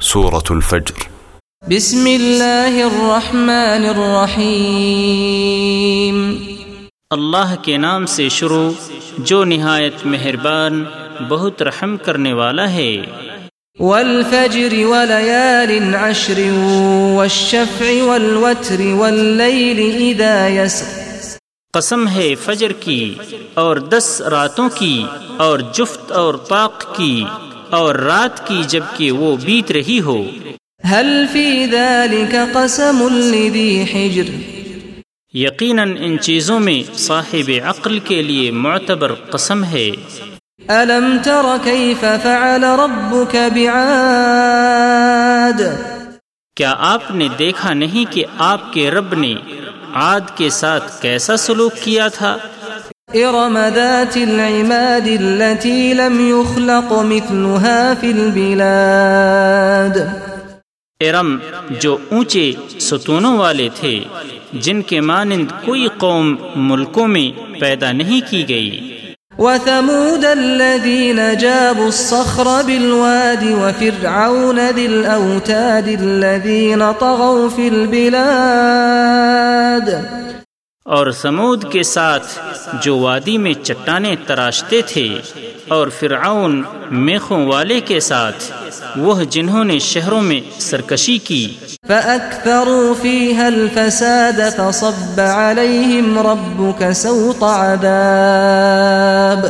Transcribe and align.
سورة 0.00 0.50
الفجر. 0.50 1.08
بسم 1.68 2.06
الله 2.06 2.80
الرحمن 2.80 3.96
الرحيم 3.96 6.36
اللہ 7.10 7.54
کے 7.62 7.76
نام 7.76 8.06
سے 8.06 8.28
شروع 8.28 8.70
جو 9.18 9.44
نہایت 9.44 9.92
مہربان 10.04 10.84
بہت 11.28 11.62
رحم 11.62 11.96
کرنے 11.96 12.32
والا 12.32 12.72
ہے۔ 12.72 13.02
والفجر 13.80 14.86
وليال 14.86 15.94
عشر 15.94 16.52
والشفع 17.14 18.02
والوتر 18.02 18.80
والليل 18.80 19.96
إذا 19.96 20.48
يسر 20.48 21.28
قسم 21.72 22.08
ہے 22.08 22.34
فجر 22.34 22.72
کی 22.72 23.14
اور 23.54 23.76
دس 23.76 24.22
راتوں 24.30 24.68
کی 24.74 25.04
اور 25.36 25.58
جفت 25.58 26.12
اور 26.12 26.34
طاق 26.34 26.96
کی۔ 26.96 27.24
اور 27.70 27.94
رات 27.94 28.48
کی 28.48 28.62
جبکہ 28.66 29.10
وہ 29.10 29.36
بیت 29.36 29.72
رہی 29.72 30.00
ہو۔ 30.00 30.24
هل 30.88 31.24
في 31.32 31.66
ذلك 31.66 32.34
قسم 32.52 33.08
لذي 33.08 33.82
حجر؟ 33.82 34.30
یقیناً 35.36 35.96
ان 36.00 36.18
چیزوں 36.18 36.60
میں 36.60 36.90
صاحب 36.94 37.50
عقل 37.64 37.98
کے 37.98 38.22
لیے 38.22 38.50
معتبر 38.50 39.14
قسم 39.14 39.64
ہے۔ 39.64 39.90
ألم 40.68 41.16
تر 41.24 41.56
كيف 41.62 42.00
فعل 42.00 42.64
ربك 42.64 43.34
بعاد؟ 43.34 45.62
کیا 46.56 46.74
آپ 46.78 47.10
نے 47.10 47.28
دیکھا 47.38 47.74
نہیں 47.74 48.12
کہ 48.12 48.24
آپ 48.38 48.72
کے 48.72 48.90
رب 48.90 49.14
نے 49.14 49.34
عاد 49.94 50.20
کے 50.34 50.50
ساتھ 50.50 51.02
کیسا 51.02 51.36
سلوک 51.36 51.72
کیا 51.82 52.08
تھا؟ 52.08 52.36
إرم 53.14 53.58
ذات 53.74 54.16
العماد 54.16 55.08
التي 55.08 55.94
لم 55.94 56.16
يخلق 56.20 56.92
مثلها 56.92 57.92
في 58.00 58.10
البلاد. 58.10 59.96
ارم 61.00 61.38
جو 61.70 61.96
اونچے 62.10 62.52
ستونوں 62.80 63.38
والے 63.38 63.68
تھے 63.74 64.04
جن 64.52 64.82
کے 64.82 65.00
مانند 65.00 65.64
کوئی 65.64 65.88
قوم 65.98 66.36
ملکوں 66.56 67.08
میں 67.08 67.60
پیدا 67.60 67.92
نہیں 67.92 68.30
کی 68.30 68.48
گئی۔ 68.48 68.98
وثمود 69.38 70.24
الذين 70.24 71.20
جابوا 71.40 71.86
الصخر 71.86 72.48
بالواد 72.66 73.42
وفرعون 73.42 74.58
ذي 74.74 74.86
الأوتاد 74.86 75.88
الذين 75.88 76.82
طغوا 76.98 77.48
في 77.56 77.68
البلاد. 77.68 78.28
اور 80.88 81.10
سمود 81.10 81.72
کے 81.72 81.82
ساتھ 81.82 82.38
جو 82.82 82.98
وادی 82.98 83.38
میں 83.38 83.52
چٹانیں 83.62 84.16
تراشتے 84.26 84.82
تھے 84.82 85.18
اور 85.68 85.88
فرعون 85.88 86.62
میخوں 86.90 87.46
والے 87.46 87.80
کے 87.80 88.00
ساتھ 88.00 88.52
وہ 88.96 89.24
جنہوں 89.24 89.64
نے 89.64 89.78
شہروں 89.78 90.22
میں 90.22 90.60
سرکشی 90.60 91.18
کی۔ 91.18 91.56
فأكثروا 91.88 93.02
فيها 93.02 93.46
الفساد 93.46 94.40
فصب 94.56 95.20
عليهم 95.20 96.18
ربك 96.18 96.82
سوط 96.94 97.42
عذاب۔ 97.42 99.46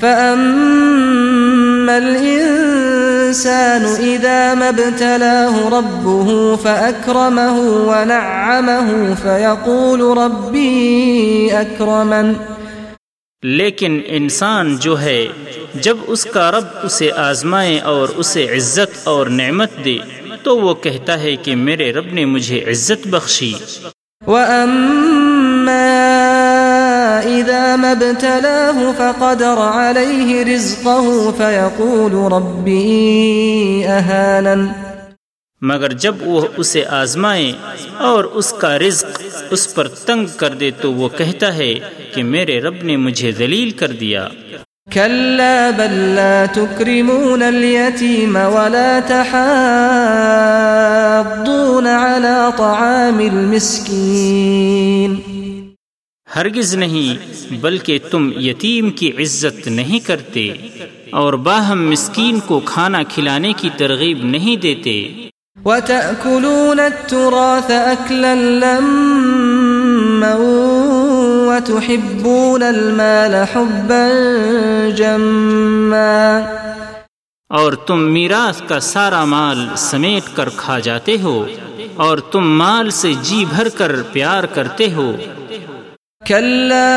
فأما 0.00 1.96
الإنسان 1.96 3.84
إذا 4.00 4.54
ما 4.54 4.68
ابتلاه 4.68 5.68
ربه 5.68 6.56
فأكرمه 6.62 7.56
ونعمه 7.90 9.14
فيقول 9.22 10.18
ربي 10.18 11.50
لیکن 13.42 14.00
انسان 14.06 14.76
جو 14.76 15.00
ہے 15.00 15.26
جب 15.74 15.96
اس 16.06 16.24
کا 16.24 16.50
رب 16.50 16.64
اسے 16.82 17.12
آزمائے 17.12 17.80
اور 17.80 18.08
اسے 18.16 18.56
عزت 18.56 18.98
اور 19.04 19.26
نعمت 19.26 19.70
دے 19.84 19.98
تو 20.42 20.58
وہ 20.58 20.74
کہتا 20.74 21.20
ہے 21.20 21.36
کہ 21.36 21.56
میرے 21.56 21.92
رب 21.92 22.06
نے 22.12 22.24
مجھے 22.24 22.64
عزت 22.70 23.06
بخشی۔ 23.06 23.52
وأما 24.26 25.96
إذا 27.24 27.76
ما 27.76 27.90
ابتلاه 27.90 28.92
فقدر 28.96 29.58
عليه 29.58 30.54
رزقه 30.54 31.30
فيقول 31.36 32.32
ربي 32.32 33.20
أهانن۔ 33.82 34.66
مگر 35.60 35.92
جب 35.92 36.14
وہ 36.20 36.46
اسے 36.56 36.84
آزمائے 36.84 37.52
اور 37.98 38.24
اس 38.24 38.52
کا 38.52 38.78
رزق 38.78 39.22
اس 39.50 39.74
پر 39.74 39.88
تنگ 39.88 40.26
کر 40.36 40.48
دے 40.48 40.70
تو 40.70 40.92
وہ 40.92 41.08
کہتا 41.16 41.54
ہے 41.54 41.74
کہ 42.14 42.22
میرے 42.22 42.60
رب 42.60 42.74
نے 42.82 42.96
مجھے 42.96 43.32
ذلیل 43.32 43.70
کر 43.70 43.88
دیا۔ 43.88 44.28
كلا 44.92 45.70
بل 45.70 46.14
لا 46.14 46.48
تكرمون 46.54 47.42
اليتيم 47.42 48.36
ولا 48.36 49.00
تحاضون 49.06 51.86
على 51.86 52.50
طعام 52.56 53.18
المسكين. 53.18 55.20
ہرگز 56.36 56.74
نہیں 56.74 57.16
بلکہ 57.60 57.98
تم 58.10 58.32
یتیم 58.36 58.90
کی 58.90 59.12
عزت 59.18 59.68
نہیں 59.68 60.06
کرتے 60.06 60.52
اور 61.12 61.32
باہم 61.32 61.90
مسکین 61.90 62.40
کو 62.40 62.60
کھانا 62.60 63.02
کھلانے 63.02 63.52
کی 63.52 63.70
ترغیب 63.76 64.24
نہیں 64.24 64.56
دیتے۔ 64.56 65.14
وتأكلون 65.64 66.80
التراث 66.80 67.68
أكلا 67.68 68.34
لما 68.34 70.34
وتحبون 71.50 72.62
المال 72.62 73.34
حبا 73.54 74.08
جما 74.96 76.38
اور 77.48 77.72
تم 77.72 77.98
میراث 77.98 78.62
کا 78.68 78.80
سارا 78.80 79.24
مال 79.24 79.68
سمیٹ 79.76 80.36
کر 80.36 80.48
کھا 80.56 80.78
جاتے 80.78 81.16
ہو 81.22 81.46
اور 81.96 82.18
تم 82.18 82.58
مال 82.58 82.90
سے 82.90 83.12
جی 83.22 83.44
بھر 83.50 83.68
کر 83.68 83.92
پیار 84.12 84.44
کرتے 84.44 84.92
ہو۔ 84.92 85.12
كلا 86.26 86.96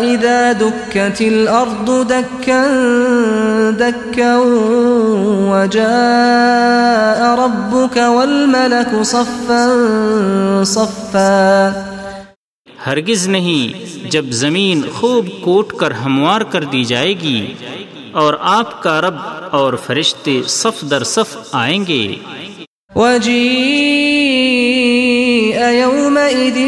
إذا 0.00 0.52
دكت 0.60 1.20
الأرض 1.20 2.10
دكا 2.10 2.62
دكا 3.78 4.36
وجاء 5.50 7.34
ربك 7.34 7.96
والملك 7.96 9.04
صفا 9.04 9.68
صفا۔ 10.66 11.70
ہرگز 12.86 13.28
نہیں 13.28 13.86
جب 14.10 14.24
زمین 14.30 14.82
خوب 14.94 15.26
کوٹ 15.40 15.72
کر 15.72 15.90
ہموار 15.90 16.40
کر 16.40 16.64
دی 16.64 16.84
جائے 16.84 17.12
گی 17.12 17.54
اور 18.12 18.34
آپ 18.40 18.82
کا 18.82 19.00
رب 19.00 19.14
اور 19.50 19.74
فرشتے 19.86 20.40
صف 20.46 20.90
در 20.90 21.04
صف 21.04 21.36
آئیں 21.52 21.86
گے۔ 21.86 22.16
وجيء 22.96 25.68
يومئذ 25.68 26.58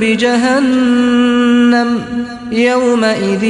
بجهنم، 0.00 1.98
يومئذ 2.52 3.44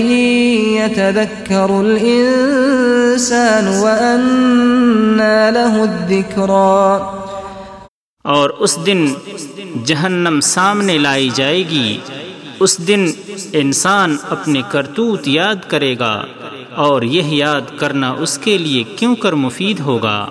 يتذكر 0.81 1.71
الإنسان 1.71 3.69
وأنى 3.69 5.53
له 5.53 5.83
الذكرى۔ 5.83 7.24
اور 8.25 8.51
اس 8.51 8.79
دن 8.87 9.07
جہنم 9.85 10.41
سامنے 10.41 10.99
لائی 10.99 11.31
جائے 11.35 11.59
گی۔ 11.59 11.99
اس 12.61 12.79
دن 12.79 13.07
انسان 13.53 14.17
اپنے 14.31 14.63
کرتوت 14.69 15.29
یاد 15.29 15.55
کرے 15.69 15.95
گا 15.99 16.25
اور 16.75 17.03
یہ 17.03 17.23
یاد 17.23 17.61
کرنا 17.77 18.11
اس 18.11 18.39
کے 18.39 18.59
لیے 18.59 18.83
کیوں 18.97 19.17
کر 19.17 19.33
مفید 19.33 19.81
ہوگا؟ 19.81 20.27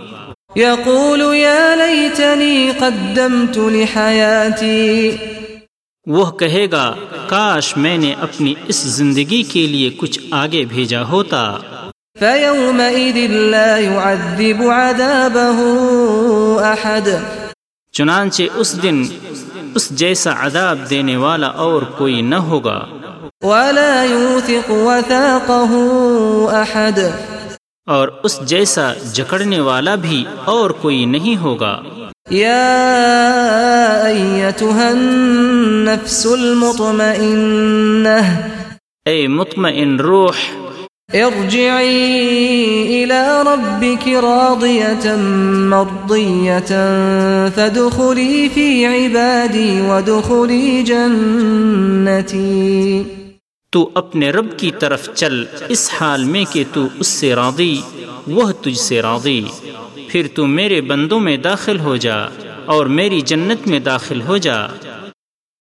يقول 0.57 1.22
يا 1.36 1.75
ليتني 1.75 2.72
قدمت 2.80 3.57
لحياتي 3.57 5.12
وہ 6.06 6.31
کہے 6.31 6.68
گا 6.72 6.96
کاش 7.28 7.78
میں 7.78 7.98
نے 7.98 8.13
اپنی 8.19 8.54
اس 8.68 8.75
زندگی 8.75 9.44
کے 9.44 9.68
لیے 9.68 9.89
کچھ 9.89 10.19
آگے 10.31 10.66
بھیجا 10.66 11.04
ہوتا۔ 11.04 11.57
فيومئذ 12.19 13.31
لا 13.31 13.78
يعذب 13.78 14.63
عذابه 14.63 15.63
أحد 16.74 17.07
چنانچہ 17.94 18.44
اس 18.56 18.84
دن 18.84 19.04
اس 19.75 19.90
جیسا 19.90 20.31
عذاب 20.40 20.80
دینے 20.90 21.18
والا 21.18 21.48
اور 21.48 21.81
کوئی 21.81 22.22
نہ 22.22 22.36
ہوگا۔ 22.36 22.86
ولا 23.42 24.04
يوثق 24.04 24.69
وثاقه 24.69 25.74
أحد۔ 26.51 27.00
اور 27.88 28.07
اس 28.24 28.42
جیسا 28.42 28.94
جکڑنے 29.13 29.60
والا 29.60 29.95
بھی 29.95 30.25
اور 30.45 30.69
کوئی 30.69 31.06
نہیں 31.06 31.38
ہوگا۔ 31.38 31.81
يا 32.31 34.01
أيتها 34.06 34.88
النفس 34.88 36.25
المطمئنة 36.25 38.50
اے 39.06 39.28
مطمئن 39.28 40.00
روح 40.00 40.62
ارجعي 41.13 42.25
إلى 42.88 43.42
ربك 43.45 44.07
راضية 44.07 45.18
مرضية 45.56 46.75
فادخلي 47.56 48.48
في 48.54 48.86
عبادي 48.86 49.81
وادخلي 49.81 50.83
جنتي. 50.83 51.44
تو 53.71 53.89
اپنے 53.94 54.30
رب 54.30 54.57
کی 54.57 54.71
طرف 54.80 55.10
چل، 55.13 55.44
اس 55.69 55.89
حال 56.00 56.24
میں 56.24 56.45
کہ 56.51 56.63
تو 56.74 56.88
اس 57.00 57.07
سے 57.07 57.36
راضی، 57.36 57.81
وہ 58.27 58.51
تجھ 58.62 58.80
سے 58.80 59.01
راضی۔ 59.01 59.42
پھر 60.07 60.27
تو 60.33 60.48
میرے 60.48 60.81
بندوں 60.81 61.19
میں 61.19 61.38
داخل 61.38 61.80
ہو 61.80 61.95
جا 61.95 62.15
اور 62.65 62.86
میری 62.86 63.21
جنت 63.21 63.68
میں 63.68 63.80
داخل 63.80 64.21
ہو 64.21 64.38
جا۔ 64.38 64.68